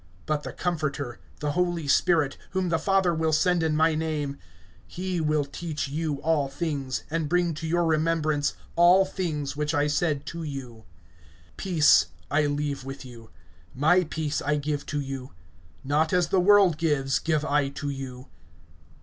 [0.25, 4.35] (26)But the Comforter, the Holy Spirit, whom the Father will send in my name,
[4.87, 9.85] he will teach you all things, and bring to your remembrance all things which I
[9.85, 10.85] said to you.
[11.59, 13.29] (27)Peace I leave with you,
[13.75, 15.33] my peace I give to you;
[15.83, 18.27] not as the world gives, give I to you.